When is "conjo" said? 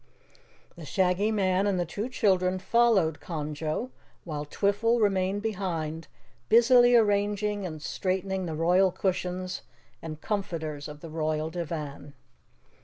3.19-3.91